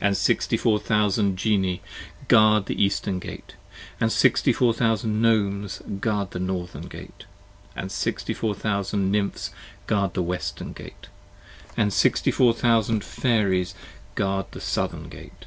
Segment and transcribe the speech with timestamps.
[0.00, 1.82] And sixty four thousand Genii,
[2.28, 3.54] guard the Eastern Gate:
[3.98, 7.24] And sixty four thousand Gnomes, guard the Northern Gate:
[7.74, 9.50] And sixty four thousand Nymphs,
[9.88, 11.08] guard the Western Gate:
[11.76, 13.74] And sixty four thousand Fairies,
[14.14, 15.46] guard the Southern Gate.